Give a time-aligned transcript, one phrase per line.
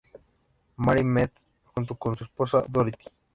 [0.77, 1.29] Mary Mead,
[1.75, 3.05] junto con su esposa Dorothy.